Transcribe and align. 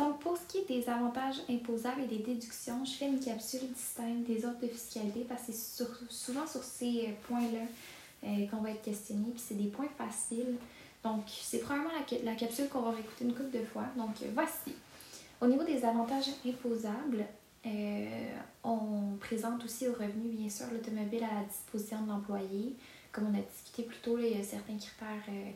Donc, 0.00 0.18
pour 0.20 0.34
ce 0.34 0.46
qui 0.48 0.58
est 0.58 0.80
des 0.80 0.88
avantages 0.88 1.42
imposables 1.50 2.00
et 2.00 2.06
des 2.06 2.22
déductions, 2.22 2.86
je 2.86 2.92
fais 2.92 3.06
une 3.06 3.20
capsule 3.20 3.70
distincte 3.70 4.26
des 4.26 4.46
autres 4.46 4.58
de 4.60 4.68
fiscalité 4.68 5.26
parce 5.28 5.42
que 5.42 5.52
c'est 5.52 5.84
souvent 6.08 6.46
sur 6.46 6.62
ces 6.62 7.08
euh, 7.08 7.12
points-là 7.28 7.66
euh, 8.24 8.46
qu'on 8.46 8.62
va 8.62 8.70
être 8.70 8.80
questionné, 8.80 9.26
puis 9.30 9.42
c'est 9.46 9.56
des 9.56 9.68
points 9.68 9.90
faciles. 9.98 10.56
Donc, 11.04 11.24
c'est 11.28 11.58
probablement 11.58 11.90
la, 12.24 12.34
capsule 12.34 12.70
qu'on 12.70 12.80
va 12.80 12.92
réécouter 12.92 13.26
une 13.26 13.34
couple 13.34 13.50
de 13.58 13.62
fois. 13.62 13.84
Donc, 13.94 14.16
voici. 14.32 14.72
Au 15.38 15.46
niveau 15.46 15.64
des 15.64 15.84
avantages 15.84 16.30
imposables, 16.46 17.26
euh, 17.66 18.30
on 18.64 19.16
présente 19.20 19.62
aussi 19.66 19.86
au 19.86 19.92
revenu, 19.92 20.30
bien 20.30 20.48
sûr, 20.48 20.64
l'automobile 20.72 21.24
à 21.24 21.40
la 21.40 21.44
disposition 21.44 22.00
de 22.02 22.08
l'employé. 22.08 22.74
Comme 23.12 23.26
on 23.26 23.38
a 23.38 23.42
discuté 23.42 23.82
plus 23.82 23.98
tôt, 23.98 24.18
il 24.18 24.38
y 24.38 24.40
a 24.40 24.42
certains 24.42 24.78
critères 24.78 25.24
euh, 25.28 25.50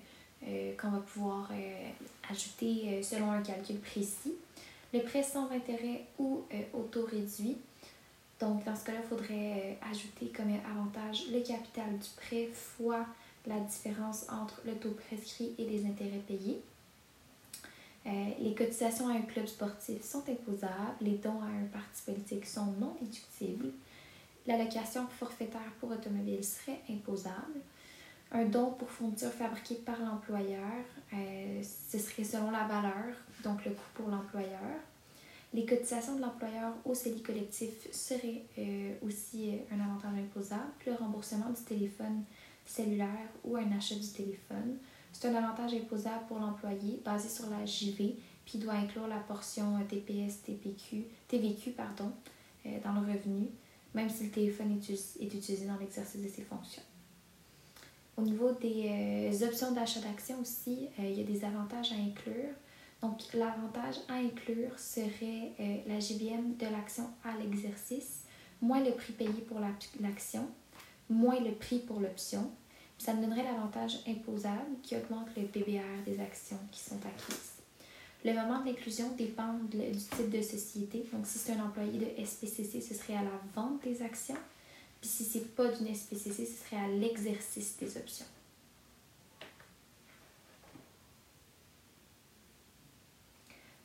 qu'on 0.78 0.90
va 0.90 0.98
pouvoir 0.98 1.50
euh, 1.52 1.88
ajouter 2.30 3.02
selon 3.02 3.30
un 3.30 3.42
calcul 3.42 3.78
précis. 3.78 4.34
Le 4.92 5.00
prêt 5.00 5.22
sans 5.22 5.50
intérêt 5.50 6.04
ou 6.18 6.42
auto-réduit. 6.72 7.56
Donc, 8.40 8.64
dans 8.64 8.76
ce 8.76 8.84
cas-là, 8.84 8.98
il 9.02 9.08
faudrait 9.08 9.78
ajouter 9.90 10.26
comme 10.26 10.52
avantage 10.70 11.24
le 11.32 11.40
capital 11.40 11.98
du 11.98 12.08
prêt 12.16 12.48
fois 12.52 13.06
la 13.46 13.60
différence 13.60 14.26
entre 14.28 14.60
le 14.64 14.74
taux 14.74 14.96
prescrit 15.08 15.52
et 15.58 15.64
les 15.64 15.86
intérêts 15.86 16.22
payés. 16.26 16.62
Euh, 18.06 18.10
les 18.38 18.54
cotisations 18.54 19.08
à 19.08 19.12
un 19.12 19.22
club 19.22 19.46
sportif 19.46 20.02
sont 20.02 20.22
imposables, 20.28 20.96
les 21.00 21.16
dons 21.16 21.40
à 21.40 21.46
un 21.46 21.66
parti 21.72 22.02
politique 22.04 22.46
sont 22.46 22.66
non 22.78 22.94
déductibles, 23.00 23.70
l'allocation 24.46 25.06
forfaitaire 25.06 25.72
pour 25.80 25.90
automobile 25.90 26.44
serait 26.44 26.80
imposable, 26.90 27.60
un 28.34 28.44
don 28.44 28.72
pour 28.72 28.90
fourniture 28.90 29.30
fabriquée 29.30 29.76
par 29.76 29.98
l'employeur, 30.00 30.84
euh, 31.12 31.62
ce 31.62 31.98
serait 31.98 32.24
selon 32.24 32.50
la 32.50 32.64
valeur, 32.64 33.14
donc 33.42 33.64
le 33.64 33.70
coût 33.70 33.90
pour 33.94 34.08
l'employeur. 34.08 34.60
Les 35.54 35.64
cotisations 35.64 36.16
de 36.16 36.20
l'employeur 36.20 36.74
au 36.84 36.94
CELI 36.94 37.22
collectif 37.22 37.90
seraient 37.92 38.42
euh, 38.58 38.92
aussi 39.06 39.52
un 39.70 39.80
avantage 39.80 40.18
imposable. 40.18 40.62
Le 40.84 40.94
remboursement 40.94 41.50
du 41.50 41.62
téléphone 41.62 42.24
cellulaire 42.66 43.28
ou 43.44 43.56
un 43.56 43.70
achat 43.72 43.94
du 43.94 44.08
téléphone 44.08 44.78
c'est 45.14 45.28
un 45.28 45.34
avantage 45.36 45.72
imposable 45.74 46.26
pour 46.26 46.40
l'employé 46.40 47.00
basé 47.04 47.28
sur 47.28 47.48
la 47.48 47.64
JV, 47.64 48.16
puis 48.44 48.58
doit 48.58 48.74
inclure 48.74 49.06
la 49.06 49.18
portion 49.18 49.76
euh, 49.76 49.84
TPS, 49.88 50.42
TPQ, 50.42 51.04
TVQ 51.28 51.70
pardon, 51.70 52.10
euh, 52.66 52.70
dans 52.82 52.92
le 52.94 53.12
revenu, 53.12 53.46
même 53.94 54.10
si 54.10 54.24
le 54.24 54.30
téléphone 54.30 54.76
est, 54.76 55.22
utilisé 55.22 55.66
dans 55.66 55.78
l'exercice 55.78 56.20
de 56.20 56.28
ses 56.28 56.42
fonctions. 56.42 56.82
Au 58.16 58.22
niveau 58.22 58.52
des 58.52 59.30
euh, 59.32 59.46
options 59.46 59.72
d'achat 59.72 60.00
d'actions 60.00 60.40
aussi, 60.40 60.88
il 60.98 61.12
y 61.12 61.20
a 61.20 61.24
des 61.24 61.44
avantages 61.44 61.92
à 61.92 61.96
inclure. 61.96 62.54
Donc, 63.02 63.20
l'avantage 63.34 63.96
à 64.08 64.14
inclure 64.14 64.78
serait 64.78 65.52
la 65.86 66.00
JVM 66.00 66.56
de 66.56 66.66
l'action 66.66 67.04
à 67.22 67.36
l'exercice, 67.36 68.22
moins 68.62 68.82
le 68.82 68.92
prix 68.92 69.12
payé 69.12 69.44
pour 69.46 69.58
l'action, 70.00 70.48
moins 71.10 71.38
le 71.40 71.52
prix 71.52 71.80
pour 71.80 72.00
l'option, 72.00 72.50
ça 72.98 73.12
me 73.12 73.22
donnerait 73.22 73.44
l'avantage 73.44 73.98
imposable 74.08 74.78
qui 74.82 74.96
augmente 74.96 75.28
le 75.36 75.42
PBR 75.42 76.04
des 76.06 76.20
actions 76.20 76.58
qui 76.70 76.80
sont 76.80 76.98
acquises. 77.04 77.52
Le 78.24 78.32
moment 78.32 78.60
de 78.60 78.66
l'inclusion 78.68 79.10
dépend 79.18 79.52
du 79.70 79.78
type 79.92 80.30
de 80.30 80.40
société. 80.40 81.04
Donc, 81.12 81.26
si 81.26 81.38
c'est 81.38 81.52
un 81.52 81.64
employé 81.64 81.98
de 81.98 82.24
SPCC, 82.24 82.80
ce 82.80 82.94
serait 82.94 83.16
à 83.16 83.22
la 83.22 83.38
vente 83.54 83.82
des 83.82 84.00
actions. 84.00 84.36
Puis 85.04 85.10
si 85.10 85.24
c'est 85.24 85.54
pas 85.54 85.68
d'une 85.68 85.94
SPCC, 85.94 86.46
ce 86.46 86.64
serait 86.64 86.82
à 86.82 86.88
l'exercice 86.88 87.76
des 87.76 87.94
options. 87.98 88.24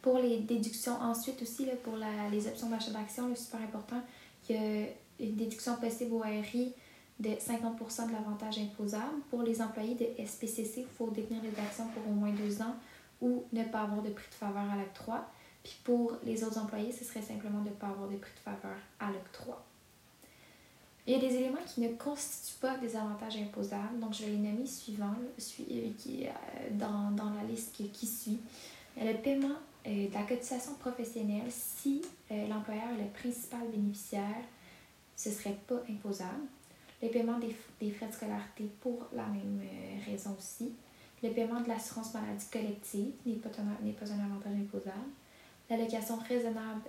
Pour 0.02 0.20
les 0.20 0.40
déductions 0.40 0.94
ensuite 0.94 1.42
aussi, 1.42 1.66
là, 1.66 1.74
pour 1.84 1.98
les 2.32 2.48
options 2.48 2.70
d'achat 2.70 2.92
d'actions, 2.92 3.30
c'est 3.36 3.44
super 3.44 3.60
important, 3.60 4.02
il 4.48 4.56
y 4.56 4.60
a 4.60 4.88
une 5.20 5.36
déduction 5.36 5.76
possible 5.76 6.14
au 6.14 6.20
RI 6.20 6.74
de 7.20 7.32
50% 7.32 8.08
de 8.08 8.14
l'avantage 8.14 8.58
imposable. 8.58 9.20
Pour 9.30 9.44
les 9.44 9.62
employés 9.62 9.96
de 9.96 10.26
SPCC, 10.26 10.74
il 10.78 10.88
faut 10.98 11.10
détenir 11.10 11.44
les 11.44 11.62
actions 11.62 11.90
pour 11.90 12.10
au 12.10 12.16
moins 12.16 12.32
deux 12.32 12.62
ans 12.62 12.78
ou 13.20 13.44
ne 13.52 13.66
pas 13.66 13.82
avoir 13.82 14.04
de 14.04 14.12
prix 14.12 14.30
de 14.30 14.36
faveur 14.36 14.72
à 14.72 14.78
l'octroi. 14.78 15.30
Puis 15.64 15.76
pour 15.84 16.14
les 16.24 16.46
autres 16.46 16.60
employés, 16.60 16.94
ce 16.94 17.04
serait 17.04 17.22
simplement 17.22 17.60
de 17.60 17.72
ne 17.72 17.76
pas 17.76 17.88
avoir 17.88 18.08
de 18.08 18.16
prix 18.16 18.32
de 18.34 18.40
faveur 18.40 18.78
à 19.02 19.12
l'octroi. 19.12 19.66
Il 21.10 21.14
y 21.14 21.16
a 21.16 21.28
des 21.28 21.38
éléments 21.38 21.66
qui 21.66 21.82
ne 21.82 21.88
constituent 21.88 22.60
pas 22.60 22.78
des 22.78 22.96
avantages 22.96 23.36
imposables, 23.38 24.00
donc 24.00 24.14
je 24.14 24.26
vais 24.26 24.30
les 24.30 24.38
nommer 24.38 24.68
suivants 24.68 25.16
euh, 25.18 25.90
qui, 25.98 26.28
euh, 26.28 26.30
dans, 26.74 27.10
dans, 27.16 27.32
la 27.32 27.44
liste 27.50 27.74
qui, 27.92 28.06
suit. 28.06 28.38
Le 28.96 29.16
paiement 29.16 29.58
euh, 29.88 30.08
de 30.08 30.14
la 30.14 30.22
cotisation 30.22 30.76
professionnelle, 30.76 31.50
si 31.50 32.04
l'employeur 32.30 32.90
est 32.94 33.06
le 33.06 33.10
principal 33.10 33.68
bénéficiaire, 33.72 34.44
ce 35.16 35.30
ne 35.30 35.34
serait 35.34 35.58
pas 35.66 35.82
imposable. 35.90 36.44
Le 37.02 37.10
paiement 37.10 37.40
des, 37.40 37.90
frais 37.90 38.06
de 38.06 38.14
scolarité 38.14 38.70
pour 38.80 39.08
la 39.12 39.26
même 39.26 39.64
raison 40.06 40.36
aussi. 40.38 40.74
Le 41.24 41.32
paiement 41.32 41.62
de 41.62 41.70
l'assurance 41.70 42.14
maladie 42.14 42.46
collective 42.54 43.14
n'est 43.26 43.38
pas, 43.38 43.50
pas, 43.50 43.62
un 43.64 44.26
avantage 44.26 44.54
imposable. 44.54 45.10
L'allocation 45.72 46.18
raisonnable 46.18 46.82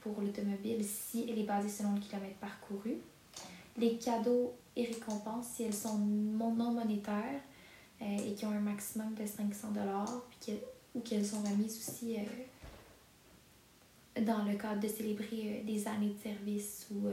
pour 0.00 0.20
l'automobile 0.20 0.84
si 0.84 1.28
elle 1.30 1.38
est 1.38 1.44
basée 1.44 1.68
selon 1.68 1.94
le 1.94 2.00
kilomètre 2.00 2.38
parcouru. 2.40 2.96
Les 3.78 3.98
cadeaux 3.98 4.54
et 4.74 4.84
récompenses 4.84 5.48
si 5.54 5.64
elles 5.64 5.74
sont 5.74 5.98
non 5.98 6.50
monétaires 6.50 7.40
euh, 8.02 8.04
et 8.04 8.34
qui 8.34 8.44
ont 8.46 8.50
un 8.50 8.60
maximum 8.60 9.14
de 9.14 9.26
500 9.26 9.68
ou 10.94 11.00
qu'elles 11.00 11.26
sont 11.26 11.42
remises 11.42 11.76
aussi 11.76 12.16
dans 14.24 14.44
le 14.44 14.56
cadre 14.56 14.80
de 14.80 14.88
célébrer 14.88 15.62
des 15.66 15.86
années 15.86 16.14
de 16.14 16.22
service 16.22 16.86
ou 16.90 17.08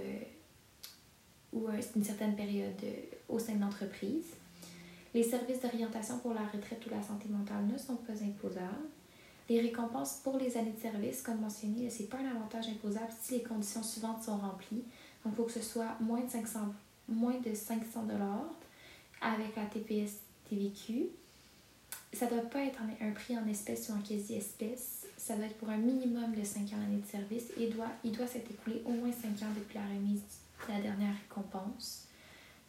ou 1.54 1.68
une 1.96 2.04
certaine 2.04 2.36
période 2.36 2.84
euh, 2.84 2.94
au 3.30 3.40
sein 3.40 3.56
de 3.56 3.62
l'entreprise. 3.62 4.26
Les 5.14 5.24
services 5.24 5.62
d'orientation 5.62 6.18
pour 6.20 6.34
la 6.34 6.42
retraite 6.42 6.84
ou 6.88 6.90
la 6.90 7.02
santé 7.02 7.30
mentale 7.30 7.66
ne 7.72 7.78
sont 7.78 7.96
pas 7.98 8.14
imposables. 8.14 8.90
Les 9.48 9.62
récompenses 9.62 10.22
pour 10.24 10.38
les 10.38 10.58
années 10.58 10.72
de 10.72 10.82
service, 10.82 11.22
comme 11.22 11.42
mentionné, 11.42 11.90
ce 11.90 12.02
n'est 12.02 12.08
pas 12.08 12.18
un 12.18 12.36
avantage 12.36 12.68
imposable 12.70 13.12
si 13.22 13.36
les 13.36 13.44
conditions 13.44 13.84
suivantes 13.84 14.24
sont 14.24 14.38
remplies. 14.38 14.84
Donc, 15.24 15.34
il 15.34 15.36
faut 15.36 15.44
que 15.44 15.52
ce 15.52 15.62
soit 15.62 15.96
moins 16.00 16.22
de 16.22 16.30
500 16.30 16.60
moins 17.10 17.40
de 17.40 17.54
500 17.54 18.06
avec 19.22 19.56
la 19.56 19.66
TPS 19.66 20.20
TVQ. 20.50 21.08
Ça 22.14 22.26
ne 22.26 22.32
doit 22.32 22.50
pas 22.50 22.64
être 22.64 22.80
un 23.02 23.12
prix 23.12 23.38
en 23.38 23.48
espèces 23.48 23.90
ou 23.90 23.94
en 23.94 24.02
quasi-espèces. 24.02 25.08
Ça 25.18 25.36
doit 25.36 25.46
être 25.46 25.58
pour 25.58 25.70
un 25.70 25.78
minimum 25.78 26.34
de 26.36 26.44
5 26.44 26.62
ans 26.62 26.78
d'année 26.78 27.02
de 27.02 27.08
service 27.08 27.46
et 27.58 27.68
doit, 27.68 27.90
il 28.04 28.12
doit 28.12 28.28
s'être 28.28 28.52
écoulé 28.52 28.82
au 28.86 28.92
moins 28.92 29.12
5 29.12 29.30
ans 29.46 29.52
depuis 29.56 29.76
la 29.76 29.86
remise 29.86 30.22
la 30.70 30.80
dernière 30.80 31.14
récompense. 31.14 32.08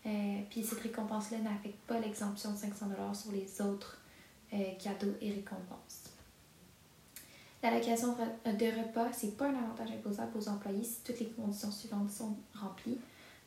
Euh, 0.07 0.41
puis 0.51 0.65
cette 0.65 0.81
récompense-là 0.81 1.39
n'affecte 1.39 1.79
pas 1.87 1.99
l'exemption 2.01 2.53
de 2.53 2.57
500 2.57 3.15
sur 3.15 3.33
les 3.33 3.61
autres 3.63 3.99
euh, 4.53 4.73
cadeaux 4.83 5.15
et 5.21 5.31
récompenses. 5.31 6.04
L'allocation 7.65 8.15
de 8.45 8.79
repas, 8.79 9.11
c'est 9.13 9.39
pas 9.39 9.47
un 9.47 9.55
avantage 9.55 9.91
imposable 9.91 10.37
aux 10.37 10.49
employés 10.51 10.85
si 10.85 11.01
toutes 11.03 11.19
les 11.19 11.31
conditions 11.31 11.71
suivantes 11.71 12.11
sont 12.11 12.37
remplies. 12.53 12.99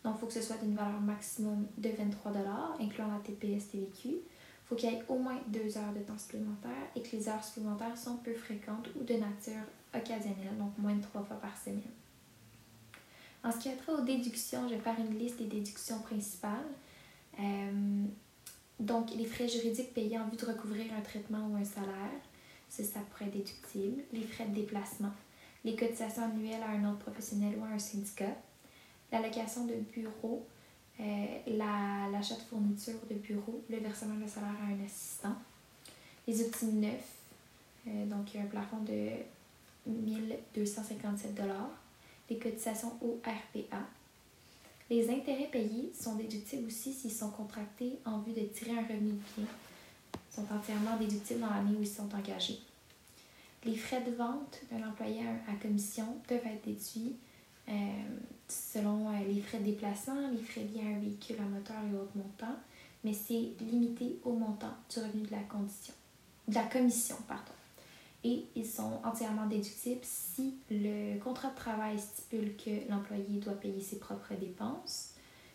Donc, 0.04 0.16
il 0.16 0.20
faut 0.20 0.26
que 0.26 0.34
ce 0.34 0.42
soit 0.42 0.58
d'une 0.58 0.74
valeur 0.74 1.00
maximum 1.00 1.68
de 1.78 1.90
23 1.90 2.32
incluant 2.80 3.10
la 3.12 3.20
TPS 3.20 3.70
TVQ. 3.70 4.08
Il 4.08 4.20
faut 4.66 4.74
qu'il 4.74 4.90
y 4.90 4.96
ait 4.96 5.04
au 5.08 5.20
moins 5.20 5.40
deux 5.50 5.78
heures 5.78 5.94
de 5.94 6.00
temps 6.00 6.18
supplémentaire 6.18 6.72
et 6.96 7.04
que 7.04 7.16
les 7.16 7.30
heures 7.30 7.44
supplémentaires 7.44 7.96
sont 7.96 8.18
peu 8.18 8.34
fréquentes 8.34 8.90
ou 9.00 9.04
de 9.04 9.14
nature 9.14 9.62
occasionnelle, 9.94 10.58
donc 10.58 10.76
moins 10.80 10.96
de 10.96 11.04
trois 11.04 11.22
fois 11.22 11.38
par 11.38 11.56
semaine. 11.56 11.84
En 13.44 13.52
ce 13.52 13.60
qui 13.60 13.70
a 13.70 13.74
trait 13.74 13.94
aux 13.94 14.02
déductions, 14.02 14.68
je 14.68 14.74
vais 14.74 14.82
faire 14.82 14.98
une 14.98 15.16
liste 15.16 15.38
des 15.38 15.46
déductions 15.46 16.00
principales. 16.00 16.66
Euh, 17.40 18.04
donc, 18.80 19.12
les 19.16 19.26
frais 19.26 19.48
juridiques 19.48 19.94
payés 19.94 20.18
en 20.18 20.28
vue 20.28 20.38
de 20.38 20.46
recouvrir 20.48 20.92
un 20.98 21.02
traitement 21.02 21.48
ou 21.52 21.56
un 21.56 21.64
salaire, 21.64 22.20
ça, 22.70 22.84
ça 22.84 23.00
pourrait 23.00 23.26
être 23.26 23.34
déductible. 23.34 24.04
Les 24.14 24.24
frais 24.24 24.46
de 24.46 24.56
déplacement, 24.56 25.12
les 25.64 25.76
cotisations 25.76 26.24
annuelles 26.24 26.64
à 26.64 26.72
un 26.72 26.90
autre 26.90 27.00
professionnel 27.00 27.56
ou 27.60 27.64
à 27.64 27.68
un 27.68 27.80
syndicat, 27.80 28.36
l'allocation 29.12 29.66
de 29.66 29.76
bureau, 29.94 30.46
euh, 31.00 31.04
l'achat 31.48 32.36
de 32.36 32.42
fournitures 32.50 33.06
de 33.10 33.16
bureau, 33.16 33.64
le 33.70 33.78
versement 33.78 34.16
de 34.16 34.28
salaire 34.28 34.56
à 34.62 34.72
un 34.72 34.86
assistant, 34.86 35.36
les 36.28 36.42
outils 36.42 36.66
neufs, 36.66 37.16
euh, 37.88 38.06
donc 38.06 38.36
un 38.36 38.46
plafond 38.46 38.82
de 38.82 39.10
1257 39.86 41.40
les 42.30 42.38
cotisations 42.38 42.92
au 43.02 43.20
RPA. 43.24 43.80
Les 44.90 45.10
intérêts 45.10 45.50
payés 45.52 45.92
sont 45.98 46.16
déductibles 46.16 46.68
aussi 46.68 46.94
s'ils 46.94 47.12
sont 47.12 47.30
contractés 47.30 48.00
en 48.06 48.20
vue 48.20 48.34
de 48.34 48.46
tirer 48.48 48.72
un 48.72 48.82
revenu 48.82 49.12
de 49.12 49.20
bien. 49.38 49.48
Sont 50.30 50.46
entièrement 50.54 50.98
déductibles 50.98 51.40
dans 51.42 51.50
l'année 51.50 51.76
où 51.78 51.82
ils 51.82 51.88
sont 51.88 52.10
engagés. 52.14 52.60
Les 53.66 53.76
frais 53.76 54.02
de 54.02 54.12
vente 54.12 54.62
d'un 54.72 54.88
employé 54.88 55.22
à 55.48 55.54
commission 55.62 56.06
peuvent 56.28 56.46
être 56.46 56.66
déduits 56.66 57.16
euh, 57.70 57.74
selon 58.48 59.10
euh, 59.10 59.20
les 59.28 59.42
frais 59.42 59.60
de 59.60 59.66
déplacement, 59.66 60.30
les 60.32 60.42
frais 60.42 60.62
liés 60.62 60.82
à 60.86 60.96
un 60.96 61.00
véhicule 61.00 61.36
à 61.40 61.44
moteur 61.44 61.76
et 61.92 61.96
autres 61.96 62.16
montants, 62.16 62.56
mais 63.04 63.12
c'est 63.12 63.52
limité 63.60 64.20
au 64.24 64.34
montant 64.34 64.74
du 64.90 65.00
revenu 65.00 65.24
de 65.24 65.32
la 65.32 65.44
condition, 65.44 65.94
de 66.48 66.56
la 66.56 66.64
commission, 66.64 67.18
pardon. 67.28 67.52
et 68.24 68.46
ils 68.56 68.66
sont 68.66 69.02
entièrement 69.04 69.48
déductibles 69.48 70.00
si 70.04 70.56
le 70.72 71.20
contrat 71.20 71.50
de 71.50 71.56
travail 71.56 72.00
stipule 72.00 72.56
que 72.56 72.90
l'employé 72.90 73.40
doit 73.40 73.54
payer 73.54 73.82
ses 73.82 74.00
propres 74.00 74.36
dépenses, 74.36 75.10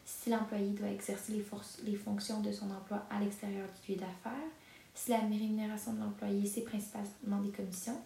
si 0.05 0.29
l'employé 0.29 0.69
doit 0.71 0.91
exercer 0.91 1.43
les 1.85 1.97
fonctions 1.97 2.41
de 2.41 2.53
son 2.53 2.71
emploi 2.71 3.07
à 3.09 3.21
l'extérieur 3.21 3.69
du 3.87 3.93
lieu 3.93 3.99
d'affaires, 3.99 4.51
si 4.95 5.11
la 5.11 5.19
rémunération 5.19 5.93
de 5.95 6.01
l'employé 6.01 6.47
c'est 6.47 6.63
principalement 6.63 7.41
des 7.41 7.51
commissions 7.51 7.99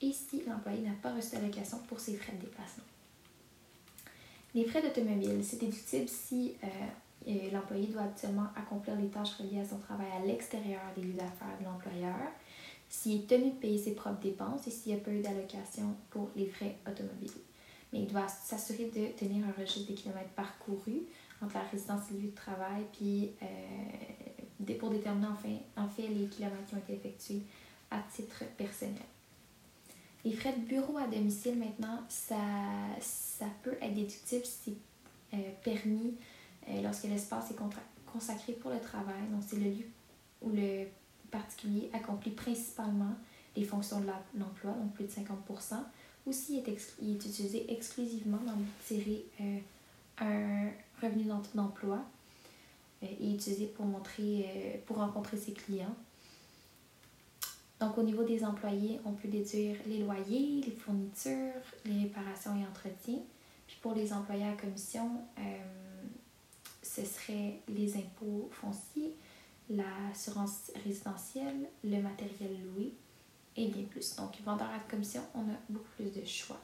et 0.00 0.12
si 0.12 0.42
l'employé 0.46 0.82
n'a 0.82 0.94
pas 1.02 1.14
reçu 1.14 1.32
d'allocation 1.32 1.78
pour 1.88 2.00
ses 2.00 2.14
frais 2.16 2.32
de 2.32 2.46
déplacement. 2.46 2.84
Les 4.54 4.64
frais 4.64 4.82
d'automobile, 4.82 5.42
c'est 5.42 5.58
déductible 5.58 6.08
si 6.08 6.54
euh, 6.62 6.66
euh, 7.28 7.50
l'employé 7.52 7.86
doit 7.88 8.02
actuellement 8.02 8.46
accomplir 8.56 8.96
les 8.96 9.08
tâches 9.08 9.34
reliées 9.34 9.60
à 9.60 9.64
son 9.68 9.78
travail 9.78 10.06
à 10.16 10.24
l'extérieur 10.24 10.80
des 10.96 11.02
lieux 11.02 11.14
d'affaires 11.14 11.58
de 11.58 11.64
l'employeur, 11.64 12.14
s'il 12.88 13.22
est 13.22 13.26
tenu 13.26 13.50
de 13.50 13.56
payer 13.56 13.78
ses 13.78 13.94
propres 13.94 14.20
dépenses 14.20 14.66
et 14.66 14.70
s'il 14.70 14.94
n'y 14.94 15.00
a 15.00 15.02
pas 15.02 15.10
eu 15.10 15.20
d'allocation 15.20 15.96
pour 16.10 16.30
les 16.36 16.46
frais 16.46 16.76
automobiles. 16.86 17.30
Mais 17.92 18.00
il 18.00 18.06
doit 18.06 18.28
s'assurer 18.28 18.84
de 18.94 19.18
tenir 19.18 19.44
un 19.46 19.60
registre 19.60 19.88
des 19.88 19.94
kilomètres 19.94 20.30
parcourus 20.36 21.02
entre 21.42 21.54
la 21.54 21.62
résidence 21.62 22.02
et 22.10 22.14
le 22.14 22.20
lieu 22.20 22.28
de 22.28 22.34
travail, 22.36 22.84
puis 22.92 23.32
euh, 23.42 23.46
pour 24.78 24.90
déterminer 24.90 25.26
enfin, 25.26 25.56
en 25.76 25.88
fait 25.88 26.08
les 26.08 26.26
kilomètres 26.26 26.66
qui 26.68 26.74
ont 26.74 26.78
été 26.78 26.94
effectués 26.94 27.42
à 27.90 28.00
titre 28.14 28.44
personnel. 28.56 29.02
Les 30.24 30.32
frais 30.32 30.54
de 30.54 30.64
bureau 30.64 30.96
à 30.96 31.06
domicile, 31.06 31.58
maintenant, 31.58 32.00
ça, 32.08 32.36
ça 33.00 33.46
peut 33.62 33.76
être 33.82 33.94
déductible 33.94 34.44
si 34.44 34.76
c'est 35.30 35.36
euh, 35.36 35.50
permis 35.62 36.14
euh, 36.68 36.82
lorsque 36.82 37.04
l'espace 37.04 37.50
est 37.50 37.56
consacré 38.10 38.54
pour 38.54 38.70
le 38.70 38.80
travail. 38.80 39.20
Donc, 39.30 39.42
c'est 39.46 39.56
le 39.56 39.70
lieu 39.70 39.86
où 40.40 40.50
le 40.50 40.86
particulier 41.30 41.90
accomplit 41.92 42.30
principalement 42.30 43.14
les 43.54 43.64
fonctions 43.64 44.00
de 44.00 44.06
l'emploi, 44.38 44.72
donc 44.72 44.94
plus 44.94 45.04
de 45.04 45.10
50% 45.10 45.76
ou 46.26 46.32
s'il 46.32 46.58
est, 46.58 46.96
utilisé 47.02 47.70
exclusivement 47.72 48.38
dans 48.46 48.52
le 48.52 48.64
tirer 48.86 49.24
euh, 49.40 49.58
un 50.18 50.70
revenu 51.02 51.24
d'emploi 51.54 52.02
et 53.02 53.30
utilisé 53.30 53.66
pour, 53.66 53.84
montrer, 53.84 54.82
pour 54.86 54.96
rencontrer 54.96 55.36
ses 55.36 55.52
clients. 55.52 55.94
Donc, 57.80 57.98
au 57.98 58.02
niveau 58.02 58.22
des 58.24 58.44
employés, 58.44 59.00
on 59.04 59.12
peut 59.12 59.28
déduire 59.28 59.76
les 59.86 59.98
loyers, 59.98 60.62
les 60.64 60.72
fournitures, 60.72 61.60
les 61.84 62.04
réparations 62.04 62.56
et 62.56 62.66
entretiens. 62.66 63.20
Puis 63.66 63.76
pour 63.82 63.94
les 63.94 64.12
employés 64.12 64.46
à 64.46 64.52
commission, 64.52 65.10
euh, 65.38 65.42
ce 66.82 67.04
serait 67.04 67.60
les 67.68 67.96
impôts 67.96 68.48
fonciers, 68.52 69.16
l'assurance 69.68 70.70
résidentielle, 70.84 71.68
le 71.82 72.00
matériel 72.00 72.56
loué 72.64 72.92
et 73.56 73.68
bien 73.68 73.84
plus. 73.84 74.16
Donc, 74.16 74.40
vendeur 74.44 74.68
à 74.68 74.78
commission, 74.88 75.22
on 75.34 75.40
a 75.40 75.56
beaucoup 75.68 75.88
plus 75.96 76.12
de 76.12 76.24
choix. 76.24 76.60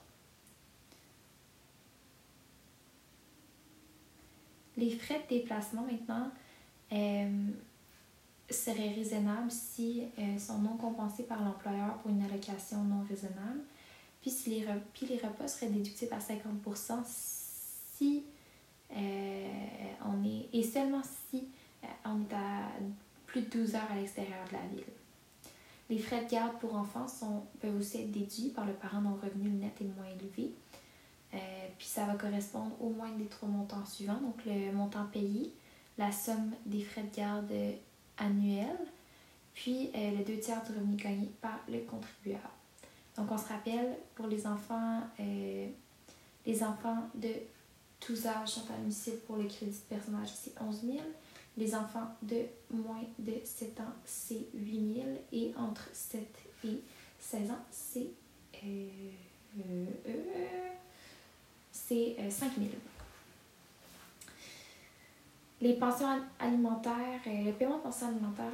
Les 4.80 4.90
frais 4.90 5.22
de 5.28 5.36
déplacement 5.36 5.82
maintenant, 5.82 6.30
euh, 6.92 7.50
serait 8.52 8.90
raisonnable 8.90 9.50
si 9.50 10.04
euh, 10.18 10.38
sont 10.38 10.58
non 10.58 10.76
compensés 10.76 11.22
par 11.24 11.42
l'employeur 11.42 11.94
pour 11.98 12.10
une 12.10 12.22
allocation 12.22 12.82
non 12.84 13.04
raisonnable. 13.08 13.60
Puis, 14.20 14.32
les, 14.46 15.16
repas 15.16 15.48
seraient 15.48 15.70
déductibles 15.70 16.12
à 16.12 16.18
50% 16.18 17.04
si 17.06 18.24
euh, 18.92 19.48
on 20.04 20.24
est. 20.24 20.48
et 20.52 20.62
seulement 20.62 21.00
si 21.30 21.48
euh, 21.84 21.86
on 22.04 22.20
est 22.22 22.34
à 22.34 22.68
plus 23.26 23.42
de 23.42 23.48
12 23.48 23.76
heures 23.76 23.90
à 23.90 23.94
l'extérieur 23.94 24.44
de 24.48 24.52
la 24.52 24.66
ville. 24.74 24.84
Les 25.88 25.98
frais 25.98 26.24
de 26.24 26.30
garde 26.30 26.58
pour 26.58 26.74
enfants 26.74 27.06
peuvent 27.60 27.76
aussi 27.78 27.98
être 27.98 28.12
déduits 28.12 28.50
par 28.54 28.66
le 28.66 28.74
parent 28.74 29.00
dont 29.00 29.10
le 29.22 29.28
revenu 29.28 29.48
net 29.50 29.72
est 29.80 29.84
moins 29.84 30.06
élevé. 30.06 30.52
Puis 31.78 31.86
ça 31.86 32.04
va 32.04 32.14
correspondre 32.14 32.72
au 32.80 32.90
moins 32.90 33.10
des 33.12 33.26
trois 33.26 33.48
montants 33.48 33.84
suivants. 33.86 34.20
Donc 34.20 34.44
le 34.44 34.72
montant 34.72 35.04
payé, 35.12 35.52
la 35.98 36.12
somme 36.12 36.52
des 36.66 36.82
frais 36.82 37.02
de 37.02 37.16
garde 37.16 37.52
annuel, 38.18 38.76
puis 39.54 39.90
euh, 39.94 40.16
le 40.16 40.24
deux 40.24 40.38
tiers 40.38 40.62
du 40.62 40.72
revenu 40.72 40.96
gagné 40.96 41.30
par 41.40 41.60
le 41.68 41.80
contribuable. 41.80 42.42
Donc 43.16 43.30
on 43.30 43.38
se 43.38 43.48
rappelle, 43.48 43.96
pour 44.14 44.26
les 44.26 44.46
enfants, 44.46 45.00
euh, 45.18 45.68
les 46.46 46.62
enfants 46.62 47.08
de 47.14 47.28
tous 47.98 48.26
âges 48.26 48.48
sont 48.48 48.70
admissibles 48.72 49.20
pour 49.26 49.36
le 49.36 49.44
crédit 49.44 49.72
de 49.72 49.94
personnage, 49.94 50.28
c'est 50.34 50.60
11 50.60 50.82
000. 50.82 50.98
Les 51.56 51.74
enfants 51.74 52.08
de 52.22 52.46
moins 52.70 53.02
de 53.18 53.34
7 53.44 53.80
ans, 53.80 53.92
c'est 54.04 54.46
8 54.54 54.94
000. 54.94 55.08
Et 55.32 55.52
entre 55.58 55.88
7 55.92 56.26
et 56.64 56.80
16 57.18 57.50
ans, 57.50 57.64
c'est 57.70 58.08
euh, 58.64 59.10
c'est 61.90 62.30
5 62.30 62.52
000. 62.56 62.68
Les 65.60 65.74
pensions 65.74 66.06
alimentaires, 66.38 67.20
euh, 67.26 67.44
le 67.44 67.52
paiement 67.52 67.78
de 67.78 67.82
pensions 67.82 68.06
alimentaires, 68.06 68.52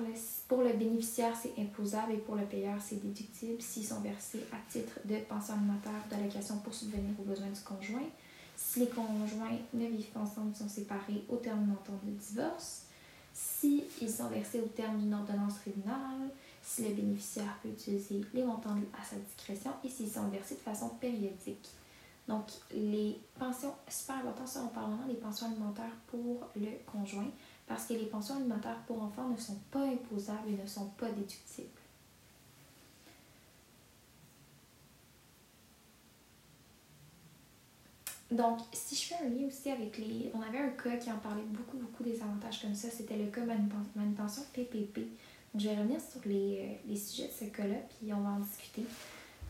pour 0.49 0.63
le 0.63 0.73
bénéficiaire, 0.73 1.35
c'est 1.41 1.53
imposable 1.61 2.13
et 2.15 2.17
pour 2.17 2.35
le 2.35 2.45
payeur, 2.47 2.77
c'est 2.81 3.01
déductible 3.01 3.61
s'ils 3.61 3.85
sont 3.85 4.01
versés 4.01 4.45
à 4.53 4.57
titre 4.73 4.99
de 5.05 5.17
pension 5.29 5.55
alimentaire 5.55 5.93
d'allocation 6.11 6.57
pour 6.59 6.75
subvenir 6.75 7.11
aux 7.21 7.25
besoins 7.25 7.51
du 7.51 7.61
conjoint. 7.61 8.09
Si 8.57 8.81
les 8.81 8.89
conjoints 8.89 9.59
ne 9.75 9.87
vivent 9.87 10.07
pas 10.07 10.21
ensemble, 10.21 10.57
sont 10.57 10.69
séparés 10.69 11.23
au 11.29 11.37
terme 11.37 11.67
d'un 11.67 11.75
entente 11.75 12.05
de 12.05 12.13
divorce. 12.13 12.87
Si 13.35 13.85
ils 14.01 14.11
sont 14.11 14.29
versés 14.29 14.61
au 14.61 14.69
terme 14.69 14.99
d'une 14.99 15.13
ordonnance 15.13 15.57
tribunal, 15.61 16.31
si 16.63 16.89
le 16.89 16.95
bénéficiaire 16.95 17.59
peut 17.63 17.69
utiliser 17.69 18.23
les 18.33 18.43
montants 18.43 18.79
à 18.99 19.05
sa 19.05 19.17
discrétion 19.17 19.73
et 19.85 19.91
s'ils 19.91 20.11
sont 20.11 20.29
versés 20.29 20.55
de 20.55 20.61
façon 20.61 20.89
périodique. 20.89 21.69
Donc, 22.29 22.47
les 22.73 23.21
pensions, 23.39 23.73
super 23.89 24.17
important, 24.17 24.47
ça, 24.47 24.63
on 24.65 24.69
parle 24.69 24.91
vraiment 24.93 25.07
des 25.07 25.15
pensions 25.15 25.47
alimentaires 25.47 25.97
pour 26.09 26.49
le 26.57 26.71
conjoint, 26.91 27.31
parce 27.67 27.87
que 27.87 27.95
les 27.95 28.07
pensions 28.07 28.37
alimentaires 28.37 28.81
pour 28.87 29.01
enfants 29.01 29.29
ne 29.29 29.37
sont 29.37 29.59
pas 29.71 29.85
imposables 29.85 30.49
et 30.49 30.61
ne 30.61 30.67
sont 30.67 30.87
pas 30.91 31.09
déductibles. 31.11 31.69
Donc, 38.33 38.59
si 38.73 38.97
je 38.97 39.03
fais 39.03 39.25
un 39.25 39.29
lien 39.29 39.47
aussi 39.47 39.71
avec 39.71 39.99
les... 39.99 40.33
On 40.35 40.43
avait 40.43 40.59
un 40.59 40.71
cas 40.71 40.97
qui 40.97 41.11
en 41.13 41.19
parlait 41.19 41.45
beaucoup, 41.45 41.77
beaucoup 41.77 42.03
des 42.03 42.21
avantages 42.21 42.61
comme 42.61 42.75
ça, 42.75 42.91
c'était 42.91 43.17
le 43.17 43.27
cas 43.27 43.43
manutention 43.95 44.43
PPP. 44.53 44.99
Donc, 45.55 45.63
je 45.63 45.69
vais 45.69 45.77
revenir 45.77 46.01
sur 46.01 46.21
les, 46.27 46.59
euh, 46.59 46.89
les 46.89 46.97
sujets 46.97 47.29
de 47.29 47.33
ce 47.33 47.45
cas-là, 47.45 47.77
puis 47.89 48.13
on 48.13 48.21
va 48.21 48.31
en 48.31 48.41
discuter. 48.41 48.85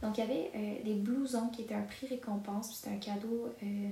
Donc, 0.03 0.19
il 0.19 0.21
y 0.21 0.25
avait 0.25 0.51
euh, 0.55 0.85
des 0.85 0.95
blousons 0.95 1.49
qui 1.49 1.63
étaient 1.63 1.75
un 1.75 1.83
prix 1.83 2.07
récompense, 2.07 2.75
c'était 2.75 2.95
un 2.95 2.99
cadeau. 2.99 3.49
Euh, 3.63 3.89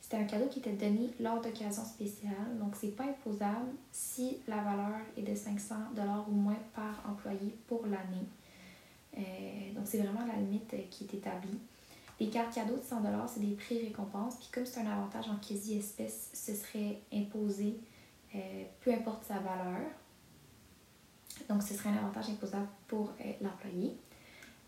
c'était 0.00 0.16
un 0.16 0.24
cadeau 0.24 0.46
qui 0.48 0.58
était 0.58 0.72
donné 0.72 1.10
lors 1.20 1.40
d'occasions 1.40 1.84
spéciales. 1.84 2.58
Donc, 2.58 2.74
c'est 2.76 2.94
pas 2.96 3.04
imposable 3.04 3.70
si 3.92 4.38
la 4.48 4.56
valeur 4.56 5.00
est 5.16 5.22
de 5.22 5.34
500 5.34 5.74
ou 6.28 6.32
moins 6.32 6.58
par 6.74 7.02
employé 7.08 7.54
pour 7.68 7.86
l'année. 7.86 8.26
Euh, 9.18 9.74
donc, 9.74 9.84
c'est 9.86 9.98
vraiment 9.98 10.26
la 10.26 10.40
limite 10.40 10.74
qui 10.90 11.04
est 11.04 11.14
établie. 11.14 11.58
Les 12.20 12.28
cartes 12.28 12.54
cadeaux 12.54 12.76
de 12.76 12.82
100 12.82 13.02
c'est 13.28 13.40
des 13.40 13.54
prix 13.54 13.78
récompenses. 13.80 14.36
Puis, 14.36 14.48
comme 14.52 14.66
c'est 14.66 14.80
un 14.80 14.90
avantage 14.90 15.28
en 15.28 15.36
quasi-espèce, 15.36 16.30
ce 16.32 16.54
serait 16.54 17.00
imposé 17.12 17.76
peu 18.80 18.90
importe 18.90 19.24
sa 19.24 19.34
valeur. 19.34 19.82
Donc, 21.48 21.62
ce 21.62 21.74
serait 21.74 21.90
un 21.90 21.98
avantage 21.98 22.30
imposable 22.30 22.68
pour 22.88 23.12
l'employé 23.42 23.94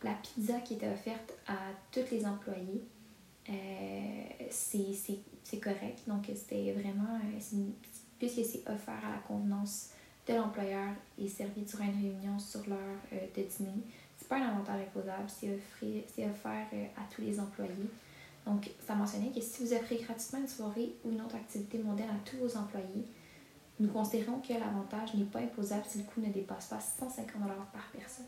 la 0.04 0.12
pizza 0.12 0.60
qui 0.60 0.74
était 0.74 0.88
offerte 0.88 1.32
à 1.48 1.56
tous 1.90 2.10
les 2.12 2.26
employés, 2.26 2.84
euh, 3.48 4.22
c'est 4.50 5.60
correct. 5.60 6.02
Donc, 6.06 6.26
c'était 6.34 6.72
vraiment, 6.72 7.16
euh, 7.16 7.62
puisque 8.18 8.44
c'est 8.44 8.68
offert 8.70 9.02
à 9.04 9.16
la 9.16 9.22
convenance 9.26 9.90
de 10.28 10.34
l'employeur 10.34 10.90
et 11.18 11.28
servi 11.28 11.62
durant 11.62 11.84
une 11.84 12.00
réunion 12.00 12.38
sur 12.38 12.60
l'heure 12.68 12.78
euh, 13.12 13.26
de 13.36 13.42
dîner, 13.42 13.82
c'est 14.16 14.28
pas 14.28 14.36
un 14.36 14.50
avantage 14.50 14.82
imposable, 14.82 15.28
c'est 15.28 16.24
offert 16.24 16.66
à 16.96 17.14
tous 17.14 17.22
les 17.22 17.40
employés. 17.40 17.90
Donc, 18.46 18.70
ça 18.86 18.94
mentionnait 18.94 19.30
que 19.30 19.40
si 19.40 19.64
vous 19.64 19.72
offrez 19.72 19.96
gratuitement 19.96 20.40
une 20.40 20.48
soirée 20.48 20.94
ou 21.04 21.10
une 21.10 21.20
autre 21.22 21.36
activité 21.36 21.78
mondaine 21.78 22.10
à 22.10 22.28
tous 22.28 22.36
vos 22.36 22.56
employés, 22.56 23.06
nous 23.80 23.88
considérons 23.88 24.40
que 24.40 24.52
l'avantage 24.52 25.14
n'est 25.14 25.24
pas 25.24 25.40
imposable 25.40 25.84
si 25.88 25.98
le 25.98 26.04
coût 26.04 26.20
ne 26.20 26.30
dépasse 26.30 26.66
pas 26.66 26.80
150 26.80 27.26
par 27.72 27.90
personne. 27.92 28.26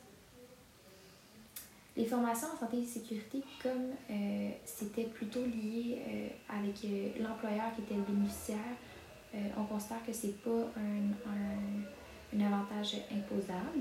Les 1.96 2.04
formations 2.04 2.48
en 2.54 2.58
santé 2.58 2.78
et 2.80 2.84
sécurité, 2.84 3.42
comme 3.62 3.94
euh, 4.10 4.50
c'était 4.66 5.04
plutôt 5.04 5.40
lié 5.40 6.02
euh, 6.06 6.28
avec 6.50 6.84
euh, 6.84 7.22
l'employeur 7.22 7.74
qui 7.74 7.82
était 7.82 7.94
le 7.94 8.02
bénéficiaire, 8.02 8.76
on 9.58 9.64
considère 9.64 9.98
que 10.06 10.14
c'est 10.14 10.42
pas 10.42 10.64
un, 10.78 12.40
un, 12.40 12.46
avantage 12.46 12.96
imposable. 13.12 13.80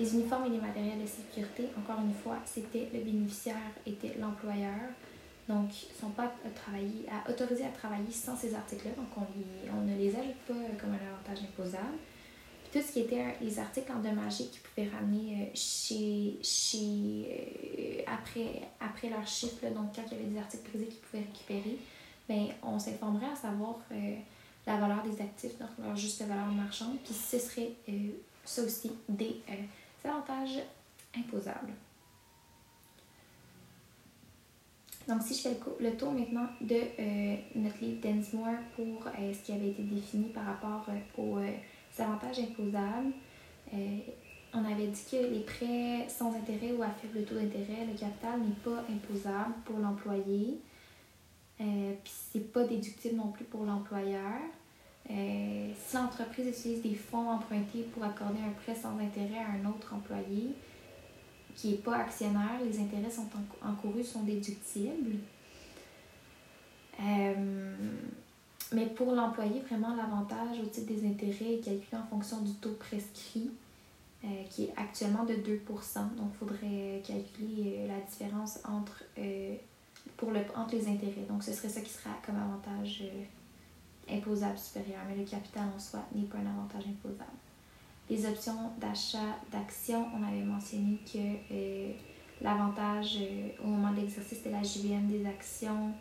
Les 0.00 0.14
uniformes 0.14 0.46
et 0.46 0.48
les 0.48 0.58
matériels 0.58 1.00
de 1.00 1.06
sécurité, 1.06 1.68
encore 1.78 2.02
une 2.04 2.12
fois, 2.12 2.38
c'était 2.44 2.88
le 2.92 2.98
bénéficiaire 2.98 3.54
était 3.86 4.16
l'employeur. 4.18 4.90
Donc, 5.48 5.84
ils 5.84 5.94
sont 5.94 6.10
pas 6.10 6.32
autorisés 7.28 7.66
à 7.66 7.68
travailler 7.68 8.10
sans 8.10 8.34
ces 8.34 8.52
articles-là, 8.52 8.90
donc 8.96 9.06
on, 9.16 9.76
on 9.76 9.82
ne 9.82 9.96
les 9.96 10.08
ajoute 10.08 10.40
pas 10.48 10.54
comme 10.80 10.90
un 10.90 11.06
avantage 11.06 11.44
imposable. 11.44 11.98
Tout 12.72 12.80
ce 12.80 12.92
qui 12.92 13.00
était 13.00 13.36
les 13.40 13.58
articles 13.58 13.90
endommagés 13.90 14.46
qui 14.46 14.60
pouvaient 14.60 14.88
ramener 14.88 15.50
chez, 15.54 16.38
chez 16.42 18.04
après, 18.06 18.62
après 18.80 19.10
leur 19.10 19.26
chiffre, 19.26 19.66
donc 19.74 19.94
quand 19.94 20.02
il 20.06 20.12
y 20.12 20.20
avait 20.20 20.30
des 20.30 20.38
articles 20.38 20.68
brisés 20.70 20.86
qu'ils 20.86 21.00
pouvaient 21.00 21.24
récupérer, 21.24 21.78
ben, 22.28 22.46
on 22.62 22.78
s'informerait 22.78 23.32
à 23.32 23.36
savoir 23.36 23.78
la 24.66 24.76
valeur 24.76 25.02
des 25.02 25.20
actifs, 25.20 25.58
donc 25.58 25.70
leur 25.82 25.96
juste 25.96 26.22
valeur 26.22 26.46
marchande, 26.46 26.96
puis 27.04 27.14
ce 27.14 27.38
serait 27.38 27.72
ça 28.44 28.62
aussi 28.62 28.92
des 29.08 29.40
avantages 30.04 30.60
imposables. 31.16 31.72
Donc, 35.10 35.22
si 35.22 35.34
je 35.34 35.40
fais 35.40 35.56
le, 35.80 35.96
tour 35.96 36.12
maintenant 36.12 36.46
de 36.60 36.76
euh, 36.76 37.36
notre 37.56 37.80
livre 37.82 38.00
Densmore 38.00 38.60
pour 38.76 39.06
euh, 39.08 39.32
ce 39.32 39.44
qui 39.44 39.52
avait 39.52 39.70
été 39.70 39.82
défini 39.82 40.28
par 40.28 40.44
rapport 40.44 40.86
euh, 40.88 41.20
aux 41.20 41.40
avantages 42.00 42.38
imposables, 42.38 43.12
on 44.52 44.64
avait 44.64 44.88
dit 44.88 45.04
que 45.10 45.16
les 45.16 45.40
prêts 45.40 46.08
sans 46.08 46.34
intérêt 46.34 46.72
ou 46.72 46.82
à 46.82 46.88
faible 46.88 47.24
taux 47.24 47.36
d'intérêt, 47.36 47.86
le 47.86 47.98
capital 47.98 48.40
n'est 48.40 48.60
pas 48.64 48.84
imposable 48.90 49.54
pour 49.64 49.78
l'employé. 49.78 50.58
Puis 51.58 52.12
c'est 52.32 52.52
pas 52.52 52.64
déductible 52.64 53.16
non 53.16 53.28
plus 53.28 53.44
pour 53.44 53.64
l'employeur. 53.64 54.40
si 55.08 55.96
l'entreprise 55.96 56.48
utilise 56.48 56.82
des 56.82 56.96
fonds 56.96 57.30
empruntés 57.30 57.82
pour 57.94 58.02
accorder 58.02 58.40
un 58.40 58.52
prêt 58.60 58.74
sans 58.74 58.98
intérêt 58.98 59.38
à 59.38 59.52
un 59.52 59.70
autre 59.70 59.94
employé, 59.94 60.54
qui 61.54 61.70
n'est 61.70 61.76
pas 61.76 61.96
actionnaire, 61.96 62.60
les 62.64 62.80
intérêts 62.80 63.10
sont 63.10 63.28
encourus 63.62 64.04
sont 64.04 64.22
déductibles. 64.22 65.16
Euh, 67.00 67.86
mais 68.72 68.86
pour 68.86 69.12
l'employé, 69.12 69.60
vraiment, 69.60 69.94
l'avantage 69.94 70.58
au 70.62 70.66
titre 70.66 70.92
des 70.92 71.06
intérêts 71.06 71.54
est 71.54 71.64
calculé 71.64 72.02
en 72.02 72.06
fonction 72.06 72.40
du 72.40 72.52
taux 72.54 72.76
prescrit, 72.78 73.50
euh, 74.24 74.28
qui 74.50 74.64
est 74.64 74.74
actuellement 74.76 75.24
de 75.24 75.34
2% 75.34 75.36
Donc, 76.16 76.30
il 76.34 76.38
faudrait 76.38 77.02
calculer 77.06 77.78
euh, 77.78 77.88
la 77.88 78.00
différence 78.00 78.58
entre, 78.64 79.04
pour 80.16 80.30
le, 80.30 80.40
entre 80.54 80.74
les 80.74 80.88
intérêts. 80.88 81.26
Donc, 81.28 81.42
ce 81.42 81.52
serait 81.52 81.68
ça 81.68 81.80
qui 81.80 81.90
serait 81.90 82.10
comme 82.24 82.36
avantage 82.36 83.02
imposable 84.12 84.58
supérieur. 84.58 85.00
Mais 85.08 85.16
le 85.16 85.24
capital 85.24 85.64
en 85.74 85.78
soi 85.78 86.00
n'est 86.14 86.26
pas 86.26 86.38
un 86.38 86.46
avantage 86.46 86.84
imposable. 86.88 87.30
Les 88.08 88.26
options 88.26 88.72
d'achat 88.80 89.38
d'actions, 89.52 90.06
on 90.18 90.26
avait 90.26 90.42
mentionné 90.42 90.98
que 91.06 91.18
euh, 91.52 91.92
l'avantage 92.40 93.18
euh, 93.20 93.50
au 93.62 93.68
moment 93.68 93.92
de 93.92 94.00
l'exercice, 94.00 94.38
c'était 94.38 94.50
la 94.50 94.62
JVM 94.62 95.06
des 95.06 95.24
actions, 95.26 95.92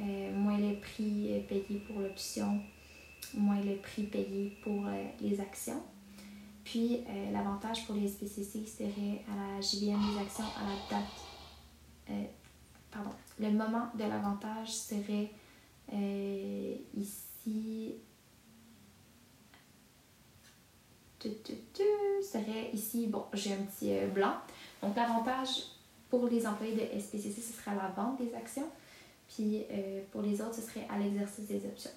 euh, 0.00 0.32
moins 0.32 0.58
le 0.58 0.76
prix 0.80 1.42
payé 1.48 1.80
pour 1.86 2.00
l'option, 2.00 2.60
moins 3.34 3.60
le 3.60 3.76
prix 3.76 4.04
payé 4.04 4.56
pour 4.62 4.84
les 5.20 5.40
actions. 5.40 5.82
Puis 6.64 7.00
l'avantage 7.32 7.86
pour 7.86 7.96
les 7.96 8.08
SPCC 8.08 8.66
serait 8.66 9.24
à 9.30 9.36
la 9.36 9.60
JVM 9.60 9.98
des 10.12 10.20
actions 10.20 10.44
à 10.44 10.62
la 10.64 10.98
date. 10.98 12.24
pardon. 12.90 13.10
Le 13.38 13.50
moment 13.50 13.88
de 13.94 14.04
l'avantage 14.04 14.72
serait 14.72 15.30
ici 16.94 17.94
serait 22.22 22.70
ici, 22.72 23.06
bon, 23.06 23.24
j'ai 23.32 23.52
un 23.52 23.62
petit 23.62 23.92
euh, 23.92 24.06
blanc. 24.08 24.34
Donc, 24.82 24.96
l'avantage 24.96 25.64
pour 26.08 26.26
les 26.28 26.46
employés 26.46 26.74
de 26.74 27.00
SPCC, 27.00 27.40
ce 27.40 27.52
serait 27.52 27.72
à 27.72 27.74
la 27.74 27.88
vente 27.88 28.18
des 28.20 28.34
actions. 28.34 28.68
Puis, 29.30 29.64
euh, 29.70 30.02
pour 30.10 30.22
les 30.22 30.40
autres, 30.40 30.54
ce 30.54 30.62
serait 30.62 30.86
à 30.90 30.98
l'exercice 30.98 31.46
des 31.46 31.64
options. 31.64 31.90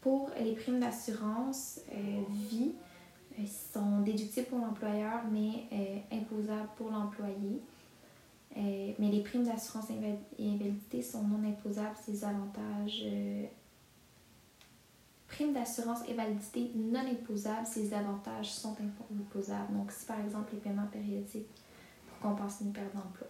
Pour 0.00 0.30
les 0.40 0.54
primes 0.54 0.80
d'assurance 0.80 1.80
euh, 1.92 2.22
vie, 2.50 2.72
ils 3.38 3.48
sont 3.48 4.00
déductibles 4.00 4.46
pour 4.46 4.58
l'employeur, 4.58 5.20
mais 5.32 5.66
imposables 6.12 6.68
pour 6.76 6.90
l'employé. 6.90 7.60
mais 8.54 8.94
les 9.10 9.22
primes 9.22 9.44
d'assurance 9.44 9.86
et 10.38 10.46
invalidité 10.46 11.02
sont 11.02 11.22
non 11.24 11.42
imposables, 11.48 11.96
ces 12.06 12.24
avantages 12.24 13.04
Prime 15.34 15.52
d'assurance 15.52 15.98
et 16.06 16.14
validité 16.14 16.70
non 16.76 17.00
imposables, 17.00 17.66
ces 17.66 17.92
avantages 17.92 18.52
sont 18.52 18.76
imposables. 19.12 19.72
Donc, 19.72 19.90
si 19.90 20.06
par 20.06 20.20
exemple 20.20 20.52
les 20.52 20.60
paiements 20.60 20.86
périodiques 20.86 21.48
pour 22.06 22.30
compenser 22.30 22.64
une 22.64 22.72
perte 22.72 22.94
d'emploi. 22.94 23.26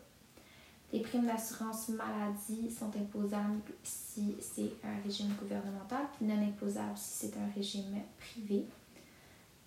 Les 0.95 1.01
primes 1.01 1.27
d'assurance 1.27 1.89
maladie 1.89 2.71
sont 2.71 2.97
imposables 2.97 3.59
si 3.83 4.37
c'est 4.39 4.71
un 4.85 5.03
régime 5.03 5.35
gouvernemental, 5.41 6.07
puis 6.17 6.25
non 6.25 6.41
imposables 6.41 6.97
si 6.97 7.27
c'est 7.27 7.37
un 7.37 7.53
régime 7.53 8.01
privé. 8.17 8.65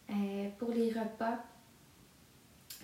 Euh, 0.09 0.47
pour 0.57 0.69
les 0.69 0.87
repas, 0.87 1.39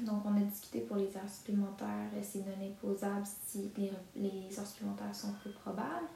donc 0.01 0.25
on 0.25 0.35
a 0.35 0.41
discuté 0.41 0.81
pour 0.81 0.97
les 0.97 1.05
heures 1.15 1.29
supplémentaires, 1.33 2.09
c'est 2.21 2.39
non 2.39 2.67
imposable 2.67 3.25
si 3.45 3.71
les, 4.17 4.59
heures 4.59 4.67
supplémentaires 4.67 5.15
sont 5.15 5.31
peu 5.41 5.49
probables. 5.51 6.09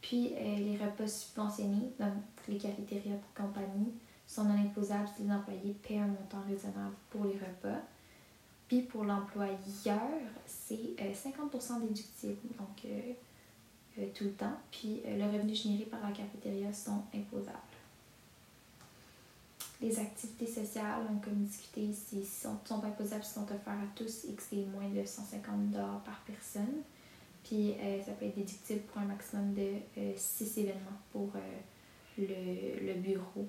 Puis 0.00 0.32
euh, 0.38 0.56
les 0.56 0.78
repas 0.78 1.06
subventionnés, 1.06 1.92
donc 2.00 2.14
les 2.48 2.56
cafétérias 2.56 3.16
de 3.16 3.42
compagnie, 3.42 3.92
sont 4.26 4.44
non 4.44 4.58
imposables 4.58 5.10
si 5.14 5.24
les 5.24 5.32
employés 5.32 5.76
paient 5.82 5.98
un 5.98 6.06
montant 6.06 6.40
raisonnable 6.48 6.94
pour 7.10 7.26
les 7.26 7.34
repas. 7.34 7.82
Puis 8.68 8.82
pour 8.82 9.04
l'employeur, 9.04 9.56
c'est 10.46 10.94
50% 10.96 10.96
euh, 11.00 11.86
déductible, 11.86 12.36
donc 12.58 12.84
euh, 12.84 14.04
tout 14.14 14.24
le 14.24 14.32
temps. 14.32 14.56
Puis 14.70 15.00
le 15.06 15.24
revenu 15.24 15.54
généré 15.54 15.84
par 15.84 16.00
la 16.02 16.12
cafétéria 16.12 16.72
sont 16.72 17.02
imposables. 17.14 17.58
Les 19.80 19.98
activités 19.98 20.46
sociales, 20.46 21.06
comme 21.22 21.44
discuté, 21.44 21.88
sont, 22.24 22.58
sont 22.64 22.84
imposables 22.84 23.22
si 23.22 23.34
sont 23.34 23.44
offertes 23.44 23.68
à 23.68 23.94
tous 23.94 24.24
et 24.24 24.34
que 24.34 24.42
c'est 24.42 24.66
moins 24.66 24.88
de 24.88 25.04
150 25.04 25.72
par 26.04 26.20
personne. 26.26 26.82
Puis 27.48 27.72
euh, 27.80 28.02
ça 28.04 28.12
peut 28.12 28.26
être 28.26 28.36
déductible 28.36 28.80
pour 28.80 29.00
un 29.00 29.06
maximum 29.06 29.54
de 29.54 29.72
6 30.16 30.42
euh, 30.58 30.60
événements 30.62 31.00
pour 31.12 31.30
euh, 31.34 31.58
le, 32.18 32.86
le, 32.86 32.94
bureau. 33.00 33.46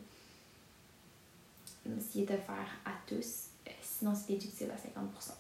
S'il 2.00 2.22
est 2.22 2.32
offert 2.34 2.70
à 2.86 2.92
tous, 3.08 3.49
sinon 3.82 4.14
c'est 4.16 4.34
déductible 4.34 4.72
à 4.72 4.78
50 4.78 5.38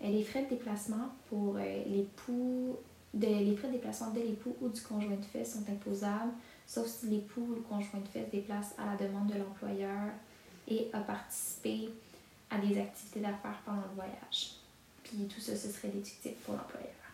Les 0.00 0.22
frais 0.22 0.44
de 0.44 0.50
déplacement 0.50 1.14
pour 1.28 1.56
l'époux, 1.56 2.76
de, 3.14 3.26
les 3.26 3.56
frais 3.56 3.68
de 3.68 3.74
déplacement 3.74 4.10
de 4.10 4.20
l'époux 4.20 4.56
ou 4.60 4.68
du 4.68 4.80
conjoint 4.80 5.16
de 5.16 5.24
fait 5.24 5.44
sont 5.44 5.64
imposables, 5.68 6.32
sauf 6.66 6.86
si 6.86 7.06
l'époux 7.06 7.46
ou 7.50 7.54
le 7.54 7.60
conjoint 7.62 8.00
de 8.00 8.08
fait 8.08 8.26
se 8.26 8.30
déplace 8.30 8.74
à 8.78 8.86
la 8.86 8.96
demande 8.96 9.28
de 9.32 9.38
l'employeur 9.38 10.10
et 10.68 10.90
a 10.92 11.00
participé 11.00 11.90
à 12.50 12.58
des 12.58 12.78
activités 12.78 13.20
d'affaires 13.20 13.60
pendant 13.64 13.82
le 13.82 13.94
voyage. 13.94 14.56
Puis 15.02 15.26
tout 15.26 15.40
ça, 15.40 15.56
ce 15.56 15.68
serait 15.68 15.88
déductible 15.88 16.36
pour 16.44 16.54
l'employeur. 16.54 17.07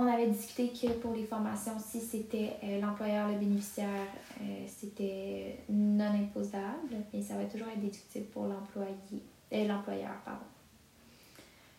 On 0.00 0.06
avait 0.06 0.28
discuté 0.28 0.68
que 0.68 0.92
pour 1.00 1.12
les 1.12 1.24
formations, 1.24 1.76
si 1.80 2.00
c'était 2.00 2.54
euh, 2.62 2.80
l'employeur, 2.80 3.28
le 3.28 3.36
bénéficiaire, 3.36 4.06
euh, 4.40 4.64
c'était 4.68 5.58
non 5.68 6.04
imposable, 6.04 7.02
mais 7.12 7.20
ça 7.20 7.34
va 7.34 7.46
toujours 7.46 7.66
être 7.66 7.80
déductible 7.80 8.26
pour 8.26 8.44
euh, 8.44 9.66
l'employeur. 9.66 10.14
Pardon. 10.24 10.44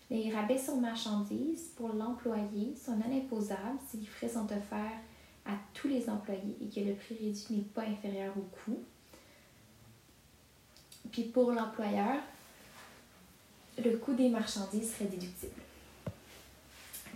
Les 0.10 0.36
rabais 0.36 0.58
sur 0.58 0.76
marchandises 0.76 1.70
pour 1.78 1.94
l'employé 1.94 2.76
sont 2.76 2.98
non 2.98 3.10
imposables 3.10 3.80
si 3.90 4.00
les 4.00 4.06
frais 4.06 4.28
sont 4.28 4.48
offerts 4.48 5.00
à 5.46 5.54
tous 5.74 5.88
les 5.88 6.10
employés 6.10 6.58
et 6.62 6.68
que 6.68 6.86
le 6.86 6.96
prix 6.96 7.16
réduit 7.16 7.46
n'est 7.52 7.64
pas 7.74 7.84
inférieur 7.84 8.34
au 8.36 8.42
coût. 8.42 8.80
Puis 11.10 11.24
pour 11.24 11.54
l'employeur, 11.54 12.20
le 13.82 13.96
coût 13.96 14.14
des 14.14 14.28
marchandises 14.28 14.92
serait 14.94 15.06
déductible. 15.06 15.54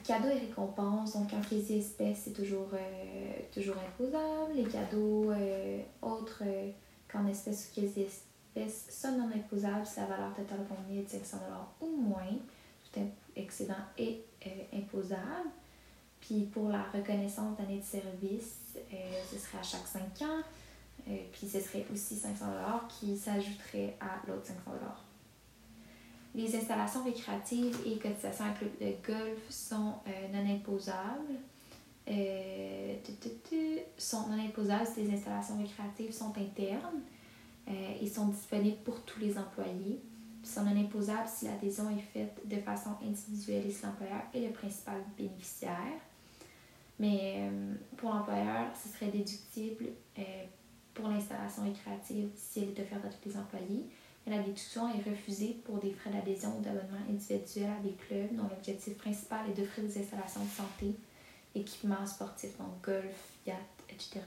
Cadeaux 0.03 0.27
et 0.29 0.39
récompenses, 0.39 1.13
donc 1.13 1.31
en 1.31 1.41
et 1.41 1.77
espèces, 1.77 2.23
c'est 2.25 2.33
toujours, 2.33 2.67
euh, 2.73 3.31
toujours 3.53 3.75
imposable. 3.77 4.53
Les 4.53 4.65
cadeaux 4.65 5.31
euh, 5.31 5.81
autres 6.01 6.43
euh, 6.45 6.71
qu'en 7.09 7.25
espèces 7.27 7.69
ou 7.71 7.97
et 7.97 8.07
espèces 8.07 8.87
sont 8.89 9.17
non 9.17 9.29
imposables 9.33 9.85
si 9.85 10.01
la 10.01 10.07
valeur 10.07 10.33
totale 10.33 10.65
convenue 10.67 11.03
de 11.03 11.09
500 11.09 11.37
ou 11.79 11.87
moins. 11.87 12.27
Tout 12.91 12.99
excédent 13.37 13.75
est 13.97 14.21
imposable. 14.73 15.49
Puis 16.19 16.49
pour 16.53 16.69
la 16.69 16.83
reconnaissance 16.83 17.57
d'année 17.57 17.79
de 17.79 17.83
service, 17.83 18.57
ce 19.31 19.37
serait 19.37 19.57
à 19.59 19.63
chaque 19.63 19.87
5 19.87 20.27
ans. 20.27 20.41
puis 21.31 21.47
ce 21.47 21.59
serait 21.59 21.85
aussi 21.91 22.15
500 22.15 22.45
qui 22.89 23.17
s'ajouterait 23.17 23.95
à 23.99 24.21
l'autre 24.27 24.45
500 24.45 24.59
les 26.35 26.55
installations 26.55 27.03
récréatives 27.03 27.77
et 27.85 27.97
cotisations 27.97 28.45
à 28.45 28.49
club 28.49 28.71
de 28.79 28.93
golf 29.05 29.39
sont 29.49 29.93
euh, 30.07 30.27
non 30.33 30.49
imposables. 30.49 31.39
Euh, 32.09 32.95
sont 33.97 34.27
non 34.27 34.43
imposables 34.43 34.87
si 34.87 35.03
les 35.03 35.13
installations 35.13 35.57
récréatives 35.57 36.11
sont 36.11 36.33
internes 36.37 37.01
euh, 37.69 37.71
et 38.01 38.07
sont 38.07 38.27
disponibles 38.27 38.81
pour 38.83 39.01
tous 39.03 39.19
les 39.19 39.37
employés. 39.37 40.01
Ils 40.43 40.49
sont 40.49 40.63
non 40.63 40.77
imposables 40.77 41.27
si 41.27 41.45
l'adhésion 41.45 41.89
est 41.89 42.01
faite 42.01 42.41
de 42.45 42.57
façon 42.57 42.89
individuelle 43.01 43.65
et 43.67 43.71
si 43.71 43.85
l'employeur 43.85 44.21
est 44.33 44.47
le 44.47 44.51
principal 44.51 45.01
bénéficiaire. 45.17 45.99
Mais 46.99 47.49
euh, 47.49 47.73
pour 47.97 48.11
l'employeur, 48.13 48.67
ce 48.75 48.89
serait 48.89 49.11
déductible 49.11 49.85
euh, 50.19 50.21
pour 50.93 51.07
l'installation 51.07 51.63
récréative 51.63 52.29
si 52.35 52.59
elle 52.59 52.69
est 52.69 52.81
offerte 52.81 53.05
à 53.05 53.09
tous 53.09 53.29
les 53.29 53.37
employés. 53.37 53.85
La 54.25 54.37
déduction 54.37 54.87
est 54.87 55.09
refusée 55.09 55.57
pour 55.65 55.79
des 55.79 55.91
frais 55.91 56.09
d'adhésion 56.09 56.57
ou 56.57 56.61
d'abonnement 56.61 56.99
individuel 57.09 57.69
à 57.77 57.83
des 57.83 57.93
clubs 57.93 58.35
dont 58.35 58.47
l'objectif 58.49 58.97
principal 58.97 59.49
est 59.49 59.53
d'offrir 59.53 59.83
des 59.83 59.99
installations 59.99 60.43
de 60.45 60.49
santé, 60.49 60.95
équipements 61.53 62.05
sportifs, 62.05 62.57
donc 62.57 62.81
golf, 62.81 63.31
yacht, 63.45 63.57
etc. 63.89 64.21